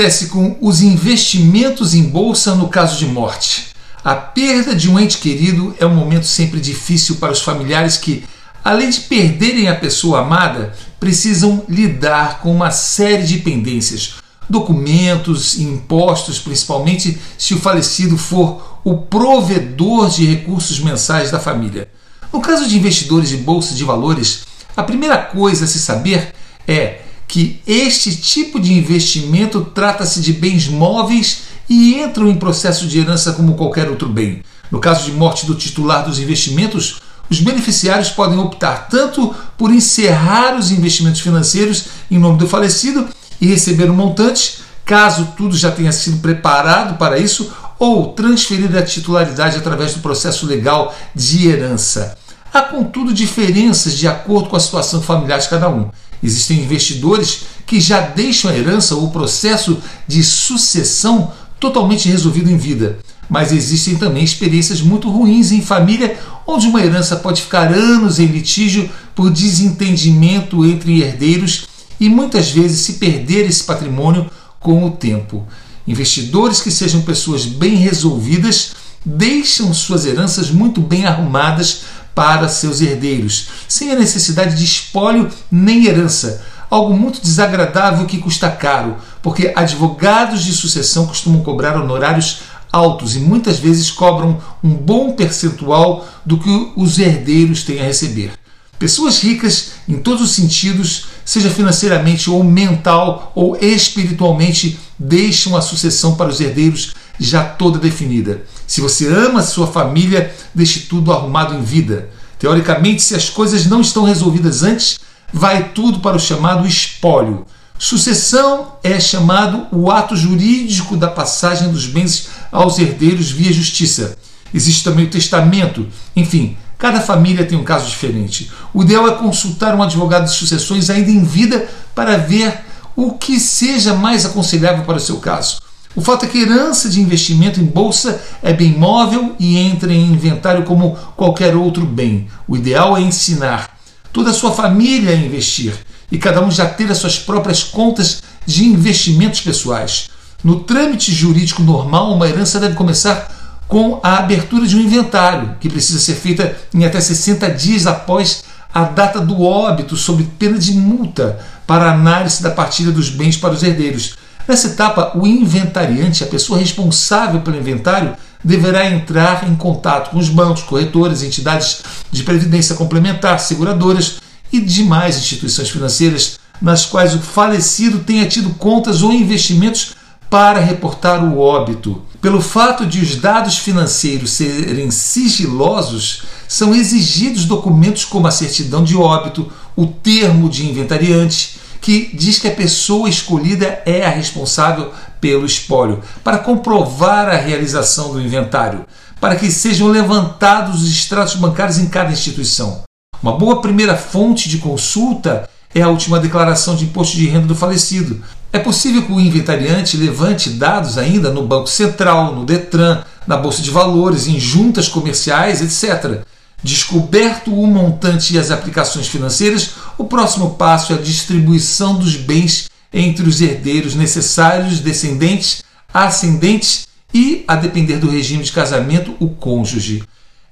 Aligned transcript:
acontece 0.00 0.28
com 0.28 0.56
os 0.62 0.80
investimentos 0.80 1.94
em 1.94 2.04
bolsa 2.04 2.54
no 2.54 2.68
caso 2.68 2.98
de 2.98 3.04
morte? 3.04 3.68
A 4.02 4.14
perda 4.14 4.74
de 4.74 4.88
um 4.88 4.98
ente 4.98 5.18
querido 5.18 5.76
é 5.78 5.84
um 5.84 5.94
momento 5.94 6.24
sempre 6.24 6.58
difícil 6.58 7.16
para 7.16 7.32
os 7.32 7.42
familiares 7.42 7.98
que, 7.98 8.24
além 8.64 8.88
de 8.88 9.00
perderem 9.00 9.68
a 9.68 9.74
pessoa 9.74 10.20
amada, 10.20 10.72
precisam 10.98 11.66
lidar 11.68 12.40
com 12.40 12.50
uma 12.50 12.70
série 12.70 13.24
de 13.24 13.40
pendências, 13.40 14.14
documentos 14.48 15.58
impostos, 15.58 16.38
principalmente 16.38 17.18
se 17.36 17.52
o 17.52 17.60
falecido 17.60 18.16
for 18.16 18.80
o 18.82 18.96
provedor 18.96 20.08
de 20.08 20.24
recursos 20.24 20.80
mensais 20.80 21.30
da 21.30 21.38
família. 21.38 21.90
No 22.32 22.40
caso 22.40 22.66
de 22.66 22.78
investidores 22.78 23.28
de 23.28 23.36
bolsa 23.36 23.74
de 23.74 23.84
valores, 23.84 24.44
a 24.74 24.82
primeira 24.82 25.18
coisa 25.18 25.66
a 25.66 25.68
se 25.68 25.78
saber 25.78 26.32
é 26.66 27.00
que 27.30 27.60
este 27.64 28.16
tipo 28.16 28.58
de 28.58 28.74
investimento 28.74 29.60
trata-se 29.72 30.20
de 30.20 30.32
bens 30.32 30.66
móveis 30.66 31.42
e 31.68 31.94
entram 31.94 32.28
em 32.28 32.34
processo 32.34 32.88
de 32.88 32.98
herança 32.98 33.32
como 33.34 33.54
qualquer 33.54 33.88
outro 33.88 34.08
bem. 34.08 34.42
No 34.68 34.80
caso 34.80 35.04
de 35.04 35.12
morte 35.12 35.46
do 35.46 35.54
titular 35.54 36.04
dos 36.04 36.18
investimentos, 36.18 37.00
os 37.30 37.40
beneficiários 37.40 38.10
podem 38.10 38.36
optar 38.36 38.88
tanto 38.88 39.32
por 39.56 39.70
encerrar 39.70 40.58
os 40.58 40.72
investimentos 40.72 41.20
financeiros 41.20 41.84
em 42.10 42.18
nome 42.18 42.36
do 42.36 42.48
falecido 42.48 43.08
e 43.40 43.46
receber 43.46 43.88
um 43.88 43.94
montante, 43.94 44.58
caso 44.84 45.28
tudo 45.36 45.56
já 45.56 45.70
tenha 45.70 45.92
sido 45.92 46.18
preparado 46.18 46.98
para 46.98 47.16
isso, 47.16 47.52
ou 47.78 48.08
transferir 48.08 48.76
a 48.76 48.82
titularidade 48.82 49.56
através 49.56 49.94
do 49.94 50.00
processo 50.00 50.46
legal 50.46 50.92
de 51.14 51.46
herança. 51.46 52.18
Há, 52.52 52.62
contudo, 52.62 53.14
diferenças 53.14 53.96
de 53.96 54.08
acordo 54.08 54.48
com 54.48 54.56
a 54.56 54.60
situação 54.60 55.00
familiar 55.00 55.38
de 55.38 55.48
cada 55.48 55.68
um. 55.68 55.88
Existem 56.22 56.60
investidores 56.60 57.42
que 57.66 57.80
já 57.80 58.00
deixam 58.00 58.50
a 58.50 58.56
herança 58.56 58.94
ou 58.94 59.06
o 59.06 59.10
processo 59.10 59.78
de 60.06 60.22
sucessão 60.22 61.32
totalmente 61.58 62.08
resolvido 62.08 62.50
em 62.50 62.56
vida. 62.56 62.98
Mas 63.28 63.52
existem 63.52 63.96
também 63.96 64.24
experiências 64.24 64.80
muito 64.80 65.08
ruins 65.08 65.52
em 65.52 65.62
família, 65.62 66.18
onde 66.46 66.66
uma 66.66 66.82
herança 66.82 67.16
pode 67.16 67.42
ficar 67.42 67.72
anos 67.72 68.18
em 68.18 68.26
litígio 68.26 68.90
por 69.14 69.30
desentendimento 69.30 70.64
entre 70.64 71.00
herdeiros 71.00 71.68
e 72.00 72.08
muitas 72.08 72.50
vezes 72.50 72.80
se 72.80 72.94
perder 72.94 73.46
esse 73.46 73.62
patrimônio 73.62 74.28
com 74.58 74.84
o 74.84 74.90
tempo. 74.90 75.46
Investidores 75.86 76.60
que 76.60 76.70
sejam 76.70 77.02
pessoas 77.02 77.46
bem 77.46 77.76
resolvidas 77.76 78.72
deixam 79.04 79.72
suas 79.72 80.04
heranças 80.04 80.50
muito 80.50 80.80
bem 80.80 81.06
arrumadas 81.06 81.82
para 82.14 82.48
seus 82.48 82.80
herdeiros, 82.80 83.48
sem 83.68 83.90
a 83.90 83.96
necessidade 83.96 84.56
de 84.56 84.64
espólio 84.64 85.30
nem 85.50 85.86
herança. 85.86 86.42
Algo 86.70 86.96
muito 86.96 87.20
desagradável 87.20 88.06
que 88.06 88.18
custa 88.18 88.50
caro, 88.50 88.96
porque 89.22 89.52
advogados 89.56 90.44
de 90.44 90.52
sucessão 90.52 91.06
costumam 91.06 91.42
cobrar 91.42 91.76
honorários 91.76 92.42
altos 92.72 93.16
e 93.16 93.20
muitas 93.20 93.58
vezes 93.58 93.90
cobram 93.90 94.40
um 94.62 94.70
bom 94.70 95.12
percentual 95.12 96.06
do 96.24 96.38
que 96.38 96.72
os 96.76 96.98
herdeiros 96.98 97.64
têm 97.64 97.80
a 97.80 97.84
receber. 97.84 98.32
Pessoas 98.78 99.20
ricas 99.20 99.72
em 99.86 99.98
todos 99.98 100.22
os 100.22 100.30
sentidos, 100.30 101.06
seja 101.24 101.50
financeiramente 101.50 102.30
ou 102.30 102.42
mental 102.42 103.30
ou 103.34 103.56
espiritualmente, 103.60 104.78
deixam 104.98 105.56
a 105.56 105.60
sucessão 105.60 106.14
para 106.14 106.30
os 106.30 106.40
herdeiros 106.40 106.94
já 107.20 107.44
toda 107.44 107.78
definida. 107.78 108.42
Se 108.66 108.80
você 108.80 109.06
ama 109.06 109.42
sua 109.42 109.66
família, 109.66 110.34
deixe 110.54 110.80
tudo 110.80 111.12
arrumado 111.12 111.54
em 111.54 111.62
vida. 111.62 112.08
Teoricamente, 112.38 113.02
se 113.02 113.14
as 113.14 113.28
coisas 113.28 113.66
não 113.66 113.82
estão 113.82 114.04
resolvidas 114.04 114.62
antes, 114.62 114.98
vai 115.32 115.68
tudo 115.70 116.00
para 116.00 116.16
o 116.16 116.20
chamado 116.20 116.66
espólio. 116.66 117.44
Sucessão 117.78 118.72
é 118.82 118.98
chamado 118.98 119.66
o 119.70 119.90
ato 119.90 120.16
jurídico 120.16 120.96
da 120.96 121.08
passagem 121.08 121.70
dos 121.70 121.86
bens 121.86 122.28
aos 122.50 122.78
herdeiros 122.78 123.30
via 123.30 123.52
justiça. 123.52 124.16
Existe 124.52 124.84
também 124.84 125.04
o 125.04 125.10
testamento. 125.10 125.86
Enfim, 126.16 126.56
cada 126.78 127.00
família 127.00 127.44
tem 127.44 127.58
um 127.58 127.64
caso 127.64 127.88
diferente. 127.88 128.50
O 128.72 128.82
ideal 128.82 129.06
é 129.08 129.12
consultar 129.12 129.74
um 129.74 129.82
advogado 129.82 130.24
de 130.24 130.32
sucessões 130.32 130.90
ainda 130.90 131.10
em 131.10 131.22
vida 131.22 131.68
para 131.94 132.16
ver 132.16 132.60
o 132.96 133.12
que 133.12 133.38
seja 133.38 133.94
mais 133.94 134.26
aconselhável 134.26 134.84
para 134.84 134.96
o 134.96 135.00
seu 135.00 135.18
caso. 135.18 135.60
O 135.94 136.00
fato 136.00 136.24
é 136.24 136.28
que 136.28 136.42
herança 136.42 136.88
de 136.88 137.00
investimento 137.00 137.60
em 137.60 137.64
bolsa 137.64 138.22
é 138.42 138.52
bem 138.52 138.78
móvel 138.78 139.34
e 139.40 139.58
entra 139.58 139.92
em 139.92 140.12
inventário 140.12 140.62
como 140.62 140.96
qualquer 141.16 141.56
outro 141.56 141.84
bem. 141.84 142.28
O 142.46 142.56
ideal 142.56 142.96
é 142.96 143.00
ensinar 143.00 143.76
toda 144.12 144.30
a 144.30 144.34
sua 144.34 144.52
família 144.52 145.10
a 145.10 145.16
investir 145.16 145.74
e 146.10 146.16
cada 146.16 146.44
um 146.44 146.50
já 146.50 146.66
ter 146.66 146.90
as 146.92 146.98
suas 146.98 147.18
próprias 147.18 147.64
contas 147.64 148.22
de 148.46 148.64
investimentos 148.64 149.40
pessoais. 149.40 150.10
No 150.44 150.60
trâmite 150.60 151.12
jurídico 151.12 151.62
normal, 151.62 152.14
uma 152.14 152.28
herança 152.28 152.60
deve 152.60 152.74
começar 152.76 153.62
com 153.66 154.00
a 154.02 154.18
abertura 154.18 154.66
de 154.66 154.76
um 154.76 154.80
inventário, 154.80 155.56
que 155.60 155.68
precisa 155.68 155.98
ser 155.98 156.14
feita 156.14 156.56
em 156.74 156.84
até 156.84 157.00
60 157.00 157.48
dias 157.50 157.86
após 157.86 158.42
a 158.72 158.84
data 158.84 159.20
do 159.20 159.42
óbito, 159.42 159.96
sob 159.96 160.22
pena 160.38 160.58
de 160.58 160.72
multa, 160.72 161.38
para 161.66 161.92
análise 161.92 162.42
da 162.42 162.50
partilha 162.50 162.90
dos 162.90 163.10
bens 163.10 163.36
para 163.36 163.52
os 163.52 163.62
herdeiros. 163.62 164.14
Nessa 164.46 164.68
etapa, 164.68 165.12
o 165.16 165.26
inventariante, 165.26 166.24
a 166.24 166.26
pessoa 166.26 166.58
responsável 166.58 167.40
pelo 167.40 167.58
inventário, 167.58 168.14
deverá 168.42 168.90
entrar 168.90 169.48
em 169.48 169.54
contato 169.54 170.10
com 170.10 170.18
os 170.18 170.28
bancos, 170.28 170.62
corretores, 170.62 171.22
entidades 171.22 171.82
de 172.10 172.22
previdência 172.22 172.74
complementar, 172.74 173.38
seguradoras 173.38 174.20
e 174.52 174.60
demais 174.60 175.18
instituições 175.18 175.70
financeiras 175.70 176.38
nas 176.60 176.84
quais 176.84 177.14
o 177.14 177.20
falecido 177.20 178.00
tenha 178.00 178.26
tido 178.26 178.50
contas 178.50 179.02
ou 179.02 179.12
investimentos 179.12 179.94
para 180.28 180.60
reportar 180.60 181.24
o 181.24 181.38
óbito. 181.38 182.02
Pelo 182.20 182.40
fato 182.40 182.84
de 182.84 183.00
os 183.00 183.16
dados 183.16 183.58
financeiros 183.58 184.32
serem 184.32 184.90
sigilosos, 184.90 186.22
são 186.46 186.74
exigidos 186.74 187.46
documentos 187.46 188.04
como 188.04 188.26
a 188.26 188.30
certidão 188.30 188.84
de 188.84 188.94
óbito, 188.96 189.50
o 189.74 189.86
termo 189.86 190.48
de 190.48 190.68
inventariante, 190.68 191.59
que 191.80 192.10
diz 192.14 192.38
que 192.38 192.48
a 192.48 192.54
pessoa 192.54 193.08
escolhida 193.08 193.82
é 193.86 194.04
a 194.04 194.10
responsável 194.10 194.92
pelo 195.20 195.46
espólio, 195.46 196.00
para 196.22 196.38
comprovar 196.38 197.28
a 197.28 197.36
realização 197.36 198.12
do 198.12 198.20
inventário, 198.20 198.84
para 199.20 199.36
que 199.36 199.50
sejam 199.50 199.88
levantados 199.88 200.82
os 200.82 200.90
extratos 200.90 201.34
bancários 201.34 201.78
em 201.78 201.86
cada 201.86 202.12
instituição. 202.12 202.82
Uma 203.22 203.36
boa 203.36 203.60
primeira 203.60 203.96
fonte 203.96 204.48
de 204.48 204.58
consulta 204.58 205.48
é 205.74 205.82
a 205.82 205.88
última 205.88 206.18
declaração 206.18 206.74
de 206.74 206.84
imposto 206.84 207.16
de 207.16 207.26
renda 207.26 207.46
do 207.46 207.54
falecido. 207.54 208.22
É 208.52 208.58
possível 208.58 209.02
que 209.02 209.12
o 209.12 209.20
inventariante 209.20 209.96
levante 209.96 210.50
dados 210.50 210.98
ainda 210.98 211.30
no 211.30 211.46
Banco 211.46 211.68
Central, 211.68 212.34
no 212.34 212.44
Detran, 212.44 213.02
na 213.26 213.36
Bolsa 213.36 213.62
de 213.62 213.70
Valores, 213.70 214.26
em 214.26 214.40
juntas 214.40 214.88
comerciais, 214.88 215.60
etc. 215.60 216.22
Descoberto 216.62 217.52
o 217.54 217.66
montante 217.66 218.34
e 218.34 218.38
as 218.38 218.50
aplicações 218.50 219.08
financeiras, 219.08 219.70
o 219.96 220.04
próximo 220.04 220.50
passo 220.50 220.92
é 220.92 220.96
a 220.96 221.00
distribuição 221.00 221.94
dos 221.94 222.16
bens 222.16 222.68
entre 222.92 223.26
os 223.26 223.40
herdeiros 223.40 223.94
necessários, 223.94 224.80
descendentes, 224.80 225.62
ascendentes 225.92 226.86
e, 227.14 227.44
a 227.48 227.56
depender 227.56 227.96
do 227.96 228.10
regime 228.10 228.44
de 228.44 228.52
casamento, 228.52 229.16
o 229.18 229.28
cônjuge. 229.28 230.02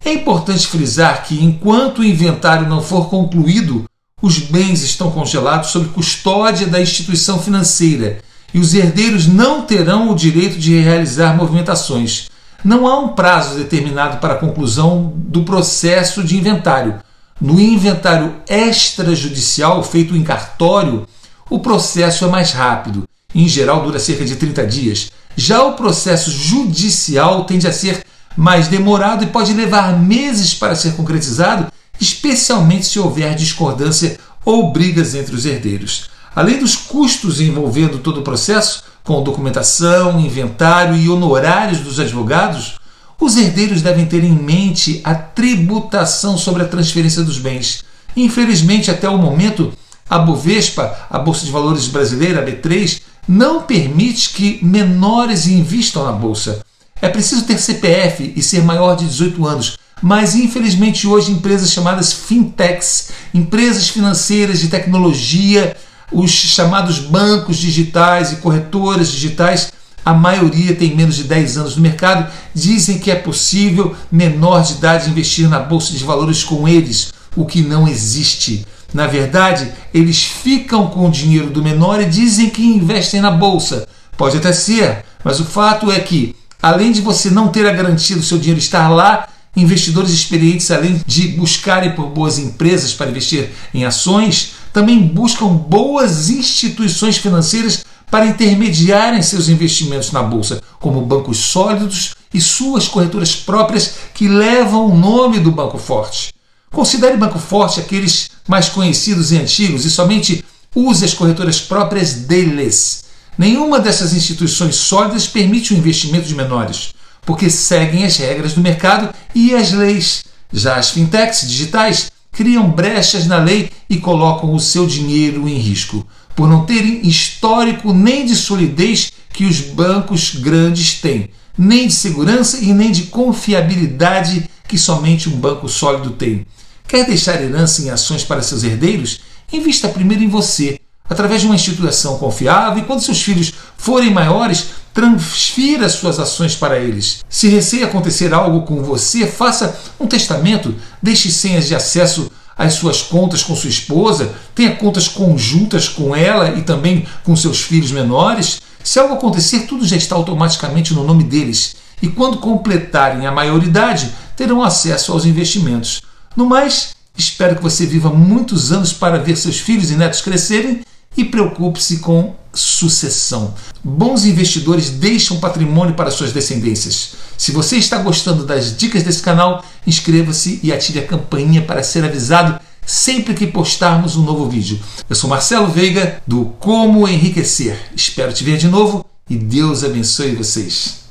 É 0.04 0.12
importante 0.12 0.66
frisar 0.66 1.24
que, 1.24 1.42
enquanto 1.44 1.98
o 1.98 2.04
inventário 2.04 2.68
não 2.68 2.80
for 2.80 3.08
concluído, 3.10 3.84
os 4.22 4.38
bens 4.38 4.82
estão 4.82 5.10
congelados 5.10 5.70
sob 5.70 5.88
custódia 5.88 6.66
da 6.66 6.80
instituição 6.80 7.38
financeira 7.40 8.20
e 8.52 8.58
os 8.58 8.74
herdeiros 8.74 9.26
não 9.26 9.62
terão 9.62 10.10
o 10.10 10.14
direito 10.14 10.58
de 10.58 10.80
realizar 10.80 11.36
movimentações. 11.36 12.28
Não 12.64 12.88
há 12.88 12.98
um 12.98 13.08
prazo 13.08 13.56
determinado 13.56 14.18
para 14.18 14.34
a 14.34 14.38
conclusão 14.38 15.12
do 15.14 15.44
processo 15.44 16.24
de 16.24 16.36
inventário. 16.36 16.98
No 17.40 17.60
inventário 17.60 18.34
extrajudicial 18.48 19.82
feito 19.84 20.16
em 20.16 20.24
cartório, 20.24 21.06
o 21.48 21.60
processo 21.60 22.24
é 22.24 22.28
mais 22.28 22.50
rápido, 22.50 23.08
em 23.32 23.46
geral 23.46 23.84
dura 23.84 24.00
cerca 24.00 24.24
de 24.24 24.34
30 24.34 24.66
dias. 24.66 25.12
Já 25.36 25.62
o 25.62 25.74
processo 25.74 26.32
judicial 26.32 27.44
tende 27.44 27.68
a 27.68 27.72
ser 27.72 28.04
mais 28.36 28.66
demorado 28.66 29.22
e 29.22 29.28
pode 29.28 29.52
levar 29.52 29.96
meses 29.96 30.52
para 30.52 30.74
ser 30.74 30.94
concretizado, 30.94 31.70
especialmente 32.00 32.86
se 32.86 32.98
houver 32.98 33.36
discordância 33.36 34.18
ou 34.44 34.72
brigas 34.72 35.14
entre 35.14 35.34
os 35.34 35.46
herdeiros. 35.46 36.10
Além 36.34 36.58
dos 36.58 36.74
custos 36.74 37.40
envolvendo 37.40 37.98
todo 37.98 38.18
o 38.18 38.24
processo, 38.24 38.82
com 39.08 39.22
documentação, 39.22 40.20
inventário 40.20 40.94
e 40.94 41.08
honorários 41.08 41.80
dos 41.80 41.98
advogados, 41.98 42.74
os 43.18 43.38
herdeiros 43.38 43.80
devem 43.80 44.04
ter 44.04 44.22
em 44.22 44.34
mente 44.34 45.00
a 45.02 45.14
tributação 45.14 46.36
sobre 46.36 46.62
a 46.62 46.68
transferência 46.68 47.22
dos 47.22 47.38
bens. 47.38 47.82
Infelizmente, 48.14 48.90
até 48.90 49.08
o 49.08 49.16
momento, 49.16 49.72
a 50.10 50.18
Bovespa, 50.18 50.94
a 51.08 51.18
Bolsa 51.18 51.46
de 51.46 51.50
Valores 51.50 51.88
brasileira, 51.88 52.42
a 52.42 52.44
B3, 52.44 53.00
não 53.26 53.62
permite 53.62 54.28
que 54.28 54.62
menores 54.62 55.46
invistam 55.46 56.04
na 56.04 56.12
bolsa. 56.12 56.60
É 57.00 57.08
preciso 57.08 57.46
ter 57.46 57.58
CPF 57.58 58.34
e 58.36 58.42
ser 58.42 58.62
maior 58.62 58.94
de 58.94 59.06
18 59.06 59.46
anos, 59.46 59.78
mas 60.02 60.34
infelizmente 60.34 61.06
hoje 61.06 61.32
empresas 61.32 61.72
chamadas 61.72 62.12
fintechs, 62.12 63.08
empresas 63.32 63.88
financeiras 63.88 64.60
de 64.60 64.68
tecnologia, 64.68 65.74
os 66.10 66.30
chamados 66.30 66.98
bancos 66.98 67.56
digitais 67.58 68.32
e 68.32 68.36
corretoras 68.36 69.10
digitais, 69.10 69.72
a 70.04 70.14
maioria 70.14 70.74
tem 70.74 70.96
menos 70.96 71.16
de 71.16 71.24
10 71.24 71.58
anos 71.58 71.76
no 71.76 71.82
mercado, 71.82 72.30
dizem 72.54 72.98
que 72.98 73.10
é 73.10 73.14
possível 73.14 73.94
menor 74.10 74.62
de 74.62 74.74
idade 74.74 75.10
investir 75.10 75.48
na 75.48 75.58
bolsa 75.60 75.92
de 75.92 76.02
valores 76.02 76.42
com 76.42 76.66
eles, 76.66 77.12
o 77.36 77.44
que 77.44 77.60
não 77.60 77.86
existe. 77.86 78.64
Na 78.94 79.06
verdade, 79.06 79.70
eles 79.92 80.24
ficam 80.24 80.86
com 80.86 81.06
o 81.06 81.10
dinheiro 81.10 81.50
do 81.50 81.62
menor 81.62 82.00
e 82.00 82.06
dizem 82.06 82.48
que 82.48 82.64
investem 82.64 83.20
na 83.20 83.30
bolsa. 83.30 83.86
Pode 84.16 84.38
até 84.38 84.52
ser, 84.52 85.04
mas 85.22 85.40
o 85.40 85.44
fato 85.44 85.92
é 85.92 86.00
que, 86.00 86.34
além 86.62 86.90
de 86.90 87.02
você 87.02 87.28
não 87.28 87.48
ter 87.48 87.68
a 87.68 87.72
garantia 87.72 88.16
do 88.16 88.22
seu 88.22 88.38
dinheiro 88.38 88.58
estar 88.58 88.88
lá, 88.88 89.28
investidores 89.54 90.10
experientes, 90.10 90.70
além 90.70 91.02
de 91.06 91.28
buscarem 91.28 91.92
por 91.92 92.06
boas 92.06 92.38
empresas 92.38 92.94
para 92.94 93.10
investir 93.10 93.50
em 93.74 93.84
ações, 93.84 94.54
também 94.72 95.00
buscam 95.06 95.48
boas 95.48 96.30
instituições 96.30 97.16
financeiras 97.16 97.84
para 98.10 98.26
intermediarem 98.26 99.22
seus 99.22 99.48
investimentos 99.48 100.12
na 100.12 100.22
bolsa, 100.22 100.62
como 100.78 101.00
bancos 101.02 101.38
sólidos 101.38 102.14
e 102.32 102.40
suas 102.40 102.88
corretoras 102.88 103.34
próprias 103.36 103.94
que 104.14 104.28
levam 104.28 104.86
o 104.86 104.96
nome 104.96 105.38
do 105.40 105.50
banco 105.50 105.78
forte. 105.78 106.32
Considere 106.70 107.16
banco 107.16 107.38
forte 107.38 107.80
aqueles 107.80 108.30
mais 108.46 108.68
conhecidos 108.68 109.32
e 109.32 109.38
antigos 109.38 109.84
e 109.84 109.90
somente 109.90 110.44
use 110.74 111.04
as 111.04 111.14
corretoras 111.14 111.60
próprias 111.60 112.12
deles. 112.12 113.04
Nenhuma 113.36 113.78
dessas 113.78 114.12
instituições 114.12 114.74
sólidas 114.76 115.26
permite 115.26 115.72
o 115.72 115.76
investimento 115.76 116.26
de 116.26 116.34
menores, 116.34 116.92
porque 117.24 117.48
seguem 117.48 118.04
as 118.04 118.16
regras 118.16 118.52
do 118.52 118.60
mercado 118.60 119.14
e 119.34 119.54
as 119.54 119.72
leis. 119.72 120.24
Já 120.52 120.76
as 120.76 120.90
fintechs 120.90 121.46
digitais 121.46 122.10
criam 122.38 122.70
brechas 122.70 123.26
na 123.26 123.38
lei 123.38 123.68
e 123.90 123.96
colocam 123.96 124.54
o 124.54 124.60
seu 124.60 124.86
dinheiro 124.86 125.48
em 125.48 125.58
risco, 125.58 126.06
por 126.36 126.48
não 126.48 126.64
terem 126.64 127.04
histórico 127.04 127.92
nem 127.92 128.24
de 128.24 128.36
solidez 128.36 129.10
que 129.32 129.44
os 129.44 129.60
bancos 129.60 130.36
grandes 130.36 131.00
têm, 131.00 131.30
nem 131.58 131.88
de 131.88 131.94
segurança 131.94 132.58
e 132.58 132.72
nem 132.72 132.92
de 132.92 133.06
confiabilidade 133.06 134.48
que 134.68 134.78
somente 134.78 135.28
um 135.28 135.32
banco 135.32 135.68
sólido 135.68 136.10
tem. 136.10 136.46
Quer 136.86 137.06
deixar 137.06 137.42
herança 137.42 137.82
em 137.82 137.90
ações 137.90 138.22
para 138.22 138.40
seus 138.40 138.62
herdeiros? 138.62 139.18
Invista 139.52 139.88
primeiro 139.88 140.22
em 140.22 140.28
você, 140.28 140.78
através 141.10 141.40
de 141.40 141.48
uma 141.48 141.56
instituição 141.56 142.18
confiável, 142.18 142.80
e 142.80 142.86
quando 142.86 143.02
seus 143.02 143.20
filhos 143.20 143.52
forem 143.76 144.12
maiores, 144.12 144.66
transfira 144.98 145.88
suas 145.88 146.18
ações 146.18 146.56
para 146.56 146.78
eles. 146.78 147.24
Se 147.28 147.48
receia 147.48 147.86
acontecer 147.86 148.34
algo 148.34 148.62
com 148.62 148.82
você, 148.82 149.26
faça 149.26 149.78
um 150.00 150.08
testamento, 150.08 150.74
deixe 151.00 151.30
senhas 151.30 151.68
de 151.68 151.74
acesso 151.74 152.27
às 152.58 152.74
suas 152.74 153.00
contas 153.00 153.44
com 153.44 153.54
sua 153.54 153.70
esposa, 153.70 154.34
tenha 154.52 154.74
contas 154.74 155.06
conjuntas 155.06 155.88
com 155.88 156.14
ela 156.14 156.58
e 156.58 156.62
também 156.62 157.06
com 157.22 157.36
seus 157.36 157.62
filhos 157.62 157.92
menores. 157.92 158.60
Se 158.82 158.98
algo 158.98 159.14
acontecer, 159.14 159.60
tudo 159.60 159.86
já 159.86 159.96
está 159.96 160.16
automaticamente 160.16 160.92
no 160.92 161.04
nome 161.04 161.22
deles. 161.22 161.76
E 162.02 162.08
quando 162.08 162.38
completarem 162.38 163.26
a 163.26 163.32
maioridade, 163.32 164.10
terão 164.36 164.62
acesso 164.62 165.12
aos 165.12 165.24
investimentos. 165.24 166.02
No 166.36 166.46
mais, 166.46 166.96
espero 167.16 167.56
que 167.56 167.62
você 167.62 167.86
viva 167.86 168.10
muitos 168.10 168.72
anos 168.72 168.92
para 168.92 169.18
ver 169.18 169.36
seus 169.36 169.58
filhos 169.58 169.90
e 169.90 169.96
netos 169.96 170.20
crescerem 170.20 170.80
e 171.16 171.24
preocupe-se 171.24 171.98
com 171.98 172.34
sucessão. 172.58 173.54
Bons 173.82 174.24
investidores 174.24 174.90
deixam 174.90 175.38
patrimônio 175.38 175.94
para 175.94 176.10
suas 176.10 176.32
descendências. 176.32 177.12
Se 177.36 177.52
você 177.52 177.76
está 177.76 177.98
gostando 177.98 178.44
das 178.44 178.76
dicas 178.76 179.02
desse 179.02 179.22
canal, 179.22 179.64
inscreva-se 179.86 180.60
e 180.62 180.72
ative 180.72 180.98
a 180.98 181.06
campainha 181.06 181.62
para 181.62 181.82
ser 181.82 182.04
avisado 182.04 182.60
sempre 182.84 183.34
que 183.34 183.46
postarmos 183.46 184.16
um 184.16 184.22
novo 184.22 184.48
vídeo. 184.48 184.80
Eu 185.08 185.14
sou 185.14 185.28
Marcelo 185.28 185.68
Veiga 185.68 186.22
do 186.26 186.46
Como 186.58 187.06
Enriquecer. 187.06 187.78
Espero 187.94 188.32
te 188.32 188.42
ver 188.42 188.56
de 188.56 188.66
novo 188.66 189.04
e 189.28 189.36
Deus 189.36 189.84
abençoe 189.84 190.34
vocês. 190.34 191.07